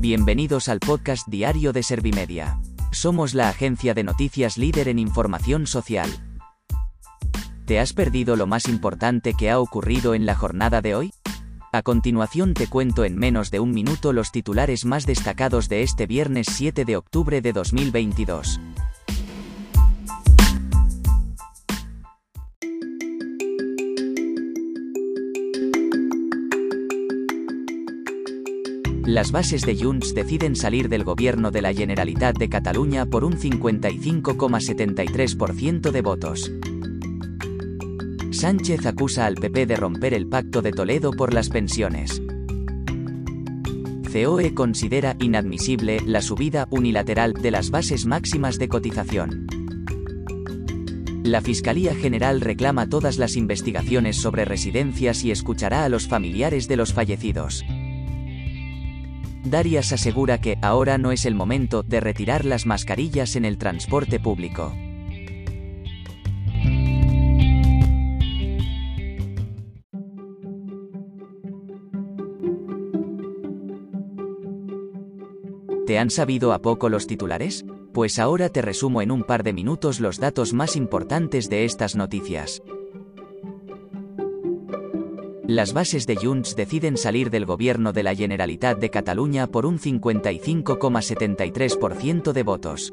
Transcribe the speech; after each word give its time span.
Bienvenidos 0.00 0.70
al 0.70 0.80
podcast 0.80 1.28
diario 1.28 1.74
de 1.74 1.82
Servimedia. 1.82 2.58
Somos 2.90 3.34
la 3.34 3.50
agencia 3.50 3.92
de 3.92 4.02
noticias 4.02 4.56
líder 4.56 4.88
en 4.88 4.98
información 4.98 5.66
social. 5.66 6.08
¿Te 7.66 7.78
has 7.78 7.92
perdido 7.92 8.34
lo 8.34 8.46
más 8.46 8.66
importante 8.66 9.34
que 9.34 9.50
ha 9.50 9.60
ocurrido 9.60 10.14
en 10.14 10.24
la 10.24 10.34
jornada 10.34 10.80
de 10.80 10.94
hoy? 10.94 11.12
A 11.70 11.82
continuación 11.82 12.54
te 12.54 12.66
cuento 12.66 13.04
en 13.04 13.14
menos 13.14 13.50
de 13.50 13.60
un 13.60 13.72
minuto 13.72 14.14
los 14.14 14.32
titulares 14.32 14.86
más 14.86 15.04
destacados 15.04 15.68
de 15.68 15.82
este 15.82 16.06
viernes 16.06 16.46
7 16.50 16.86
de 16.86 16.96
octubre 16.96 17.42
de 17.42 17.52
2022. 17.52 18.58
Las 29.10 29.32
bases 29.32 29.62
de 29.62 29.76
Junts 29.76 30.14
deciden 30.14 30.54
salir 30.54 30.88
del 30.88 31.02
gobierno 31.02 31.50
de 31.50 31.62
la 31.62 31.74
Generalitat 31.74 32.38
de 32.38 32.48
Cataluña 32.48 33.06
por 33.06 33.24
un 33.24 33.32
55,73% 33.32 35.90
de 35.90 36.00
votos. 36.00 36.52
Sánchez 38.30 38.86
acusa 38.86 39.26
al 39.26 39.34
PP 39.34 39.66
de 39.66 39.74
romper 39.74 40.14
el 40.14 40.28
pacto 40.28 40.62
de 40.62 40.70
Toledo 40.70 41.10
por 41.10 41.34
las 41.34 41.48
pensiones. 41.48 42.22
COE 44.12 44.54
considera 44.54 45.16
inadmisible 45.18 45.98
la 46.06 46.22
subida 46.22 46.68
unilateral 46.70 47.32
de 47.32 47.50
las 47.50 47.72
bases 47.72 48.06
máximas 48.06 48.60
de 48.60 48.68
cotización. 48.68 49.48
La 51.24 51.40
Fiscalía 51.40 51.96
General 51.96 52.40
reclama 52.40 52.88
todas 52.88 53.18
las 53.18 53.34
investigaciones 53.34 54.18
sobre 54.18 54.44
residencias 54.44 55.24
y 55.24 55.32
escuchará 55.32 55.84
a 55.84 55.88
los 55.88 56.06
familiares 56.06 56.68
de 56.68 56.76
los 56.76 56.92
fallecidos. 56.92 57.64
Darias 59.44 59.92
asegura 59.92 60.40
que 60.40 60.58
ahora 60.60 60.98
no 60.98 61.12
es 61.12 61.24
el 61.24 61.34
momento 61.34 61.82
de 61.82 62.00
retirar 62.00 62.44
las 62.44 62.66
mascarillas 62.66 63.36
en 63.36 63.44
el 63.44 63.56
transporte 63.56 64.20
público. 64.20 64.74
¿Te 75.86 75.98
han 75.98 76.10
sabido 76.10 76.52
a 76.52 76.60
poco 76.60 76.88
los 76.88 77.06
titulares? 77.06 77.64
Pues 77.92 78.20
ahora 78.20 78.50
te 78.50 78.62
resumo 78.62 79.02
en 79.02 79.10
un 79.10 79.24
par 79.24 79.42
de 79.42 79.52
minutos 79.52 79.98
los 79.98 80.20
datos 80.20 80.52
más 80.52 80.76
importantes 80.76 81.50
de 81.50 81.64
estas 81.64 81.96
noticias. 81.96 82.62
Las 85.50 85.72
bases 85.72 86.06
de 86.06 86.14
Junts 86.14 86.54
deciden 86.54 86.96
salir 86.96 87.28
del 87.28 87.44
gobierno 87.44 87.92
de 87.92 88.04
la 88.04 88.14
Generalitat 88.14 88.78
de 88.78 88.88
Cataluña 88.88 89.48
por 89.48 89.66
un 89.66 89.80
55,73% 89.80 92.30
de 92.30 92.42
votos. 92.44 92.92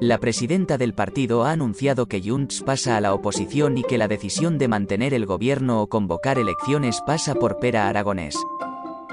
La 0.00 0.16
presidenta 0.16 0.78
del 0.78 0.94
partido 0.94 1.44
ha 1.44 1.50
anunciado 1.50 2.06
que 2.06 2.22
Junts 2.22 2.62
pasa 2.62 2.96
a 2.96 3.02
la 3.02 3.12
oposición 3.12 3.76
y 3.76 3.82
que 3.82 3.98
la 3.98 4.08
decisión 4.08 4.56
de 4.56 4.68
mantener 4.68 5.12
el 5.12 5.26
gobierno 5.26 5.82
o 5.82 5.88
convocar 5.88 6.38
elecciones 6.38 7.02
pasa 7.06 7.34
por 7.34 7.58
Pera 7.58 7.88
Aragonés. 7.88 8.38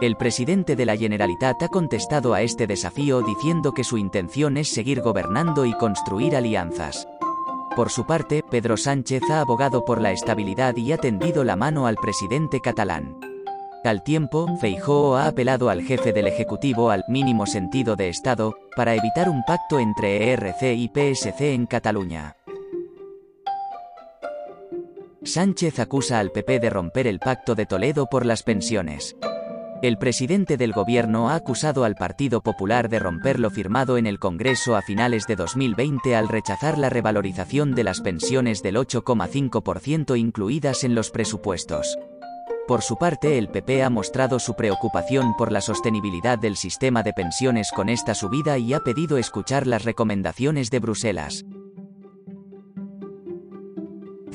El 0.02 0.16
presidente 0.16 0.78
de 0.78 0.86
la 0.86 0.96
Generalitat 0.96 1.62
ha 1.62 1.68
contestado 1.68 2.34
a 2.34 2.44
este 2.44 2.66
desafío 2.66 3.24
diciendo 3.24 3.74
que 3.74 3.84
su 3.84 3.98
intención 3.98 4.56
es 4.56 4.70
seguir 4.70 5.02
gobernando 5.02 5.66
y 5.66 5.74
construir 5.74 6.34
alianzas. 6.34 7.10
Por 7.76 7.90
su 7.90 8.06
parte, 8.06 8.44
Pedro 8.50 8.78
Sánchez 8.78 9.24
ha 9.32 9.42
abogado 9.42 9.86
por 9.86 10.02
la 10.02 10.12
estabilidad 10.12 10.76
y 10.76 10.92
ha 10.92 10.98
tendido 10.98 11.44
la 11.44 11.56
mano 11.56 11.88
al 11.88 11.96
presidente 11.96 12.60
catalán. 12.60 13.18
Al 13.84 14.04
tiempo, 14.04 14.58
Feijóo 14.60 15.16
ha 15.16 15.28
apelado 15.28 15.70
al 15.70 15.84
jefe 15.84 16.12
del 16.12 16.28
Ejecutivo 16.28 16.90
al 16.90 17.06
mínimo 17.08 17.46
sentido 17.46 17.96
de 17.96 18.10
Estado, 18.10 18.54
para 18.76 18.96
evitar 18.96 19.30
un 19.30 19.44
pacto 19.46 19.80
entre 19.80 20.34
ERC 20.34 20.64
y 20.76 20.90
PSC 20.90 21.54
en 21.54 21.66
Cataluña. 21.66 22.36
Sánchez 25.24 25.80
acusa 25.80 26.20
al 26.20 26.32
PP 26.32 26.60
de 26.60 26.70
romper 26.70 27.08
el 27.08 27.20
pacto 27.20 27.56
de 27.56 27.66
Toledo 27.66 28.08
por 28.08 28.26
las 28.26 28.44
pensiones. 28.44 29.16
El 29.82 29.98
presidente 29.98 30.58
del 30.58 30.74
gobierno 30.74 31.30
ha 31.30 31.36
acusado 31.36 31.86
al 31.86 31.96
Partido 31.96 32.42
Popular 32.42 32.90
de 32.90 33.00
romper 33.00 33.40
lo 33.40 33.50
firmado 33.50 33.98
en 33.98 34.08
el 34.08 34.20
Congreso 34.20 34.76
a 34.76 34.82
finales 34.82 35.26
de 35.26 35.38
2020 35.38 36.18
al 36.18 36.28
rechazar 36.28 36.78
la 36.78 36.90
revalorización 36.90 37.76
de 37.76 37.86
las 37.86 38.02
pensiones 38.02 38.62
del 38.62 38.76
8,5% 38.76 40.20
incluidas 40.20 40.84
en 40.84 40.96
los 40.96 41.12
presupuestos. 41.12 41.98
Por 42.68 42.82
su 42.82 42.98
parte, 42.98 43.38
el 43.38 43.48
PP 43.48 43.82
ha 43.82 43.90
mostrado 43.90 44.38
su 44.40 44.54
preocupación 44.56 45.34
por 45.38 45.54
la 45.54 45.62
sostenibilidad 45.62 46.38
del 46.38 46.58
sistema 46.58 47.02
de 47.02 47.14
pensiones 47.14 47.72
con 47.72 47.88
esta 47.88 48.14
subida 48.16 48.58
y 48.58 48.74
ha 48.74 48.82
pedido 48.82 49.18
escuchar 49.18 49.66
las 49.66 49.86
recomendaciones 49.86 50.70
de 50.72 50.80
Bruselas. 50.80 51.46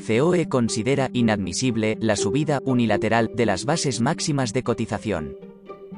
COE 0.05 0.47
considera 0.47 1.09
inadmisible 1.13 1.97
la 1.99 2.15
subida 2.15 2.61
unilateral 2.63 3.31
de 3.33 3.45
las 3.45 3.65
bases 3.65 4.01
máximas 4.01 4.53
de 4.53 4.63
cotización. 4.63 5.35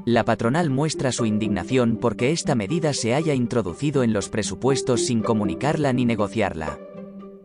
La 0.06 0.24
patronal 0.24 0.70
muestra 0.70 1.12
su 1.12 1.26
indignación 1.26 1.98
porque 1.98 2.32
esta 2.32 2.56
medida 2.56 2.94
se 2.94 3.14
haya 3.14 3.34
introducido 3.34 4.04
en 4.04 4.14
los 4.14 4.30
presupuestos 4.30 5.06
sin 5.06 5.22
comunicarla 5.22 5.92
ni 5.92 6.06
negociarla. 6.06 6.80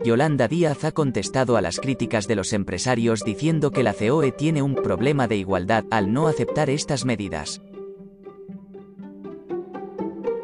Yolanda 0.04 0.46
Díaz 0.46 0.84
ha 0.84 0.92
contestado 0.92 1.56
a 1.56 1.60
las 1.60 1.80
críticas 1.80 2.28
de 2.28 2.36
los 2.36 2.52
empresarios 2.52 3.24
diciendo 3.24 3.70
que 3.70 3.82
la 3.82 3.94
COE 3.94 4.30
tiene 4.30 4.62
un 4.62 4.74
problema 4.74 5.26
de 5.26 5.36
igualdad 5.36 5.84
al 5.90 6.12
no 6.12 6.28
aceptar 6.28 6.70
estas 6.70 7.04
medidas. 7.04 7.60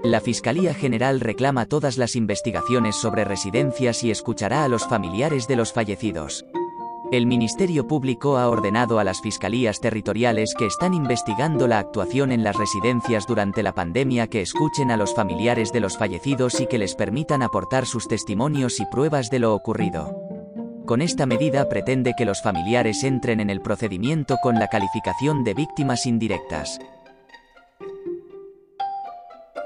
La 0.09 0.23
Fiscalía 0.23 0.73
General 0.73 1.21
reclama 1.21 1.67
todas 1.67 1.99
las 1.99 2.17
investigaciones 2.17 2.97
sobre 2.97 3.27
residencias 3.27 4.03
y 4.03 4.11
escuchará 4.11 4.65
a 4.65 4.69
los 4.69 4.89
familiares 4.89 5.47
de 5.49 5.57
los 5.57 5.75
fallecidos. 5.75 6.47
El 7.13 7.27
Ministerio 7.27 7.87
Público 7.87 8.39
ha 8.39 8.49
ordenado 8.49 8.99
a 8.99 9.05
las 9.05 9.21
fiscalías 9.21 9.81
territoriales 9.81 10.55
que 10.57 10.65
están 10.65 10.95
investigando 10.95 11.69
la 11.69 11.79
actuación 11.79 12.33
en 12.33 12.43
las 12.43 12.57
residencias 12.57 13.27
durante 13.27 13.63
la 13.63 13.75
pandemia 13.75 14.29
que 14.29 14.41
escuchen 14.41 14.91
a 14.91 14.97
los 14.97 15.15
familiares 15.15 15.73
de 15.73 15.81
los 15.81 15.99
fallecidos 15.99 16.59
y 16.59 16.67
que 16.67 16.79
les 16.79 16.95
permitan 16.95 17.43
aportar 17.43 17.85
sus 17.85 18.09
testimonios 18.09 18.81
y 18.81 18.87
pruebas 18.87 19.29
de 19.29 19.41
lo 19.41 19.55
ocurrido. 19.55 20.17
Con 20.87 21.03
esta 21.03 21.27
medida 21.27 21.69
pretende 21.69 22.15
que 22.17 22.25
los 22.25 22.41
familiares 22.41 23.05
entren 23.05 23.41
en 23.41 23.51
el 23.51 23.61
procedimiento 23.61 24.39
con 24.43 24.55
la 24.55 24.69
calificación 24.69 25.45
de 25.45 25.53
víctimas 25.53 26.07
indirectas. 26.07 26.81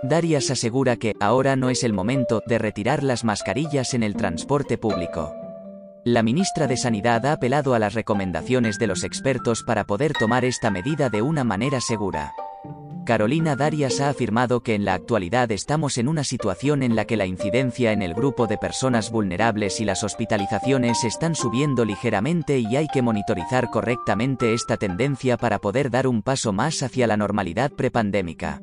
Darias 0.02 0.50
asegura 0.50 0.96
que 0.96 1.14
ahora 1.20 1.54
no 1.54 1.70
es 1.70 1.84
el 1.84 1.92
momento 1.92 2.42
de 2.46 2.58
retirar 2.58 3.04
las 3.04 3.22
mascarillas 3.22 3.94
en 3.94 4.02
el 4.02 4.16
transporte 4.16 4.76
público. 4.76 5.32
La 6.04 6.24
ministra 6.24 6.66
de 6.66 6.76
Sanidad 6.76 7.24
ha 7.24 7.34
apelado 7.34 7.72
a 7.74 7.78
las 7.78 7.94
recomendaciones 7.94 8.80
de 8.80 8.88
los 8.88 9.04
expertos 9.04 9.62
para 9.62 9.84
poder 9.84 10.12
tomar 10.12 10.44
esta 10.44 10.72
medida 10.72 11.08
de 11.08 11.22
una 11.22 11.44
manera 11.44 11.80
segura. 11.80 12.34
Carolina 13.06 13.54
Darias 13.54 14.00
ha 14.00 14.08
afirmado 14.08 14.64
que 14.64 14.74
en 14.74 14.84
la 14.84 14.94
actualidad 14.94 15.52
estamos 15.52 15.96
en 15.98 16.08
una 16.08 16.24
situación 16.24 16.82
en 16.82 16.96
la 16.96 17.04
que 17.04 17.16
la 17.16 17.26
incidencia 17.26 17.92
en 17.92 18.02
el 18.02 18.14
grupo 18.14 18.48
de 18.48 18.58
personas 18.58 19.12
vulnerables 19.12 19.80
y 19.80 19.84
las 19.84 20.02
hospitalizaciones 20.02 21.04
están 21.04 21.36
subiendo 21.36 21.84
ligeramente 21.84 22.58
y 22.58 22.74
hay 22.74 22.88
que 22.88 23.02
monitorizar 23.02 23.70
correctamente 23.70 24.52
esta 24.52 24.76
tendencia 24.76 25.36
para 25.36 25.60
poder 25.60 25.90
dar 25.90 26.08
un 26.08 26.22
paso 26.22 26.52
más 26.52 26.82
hacia 26.82 27.06
la 27.06 27.16
normalidad 27.16 27.70
prepandémica. 27.70 28.62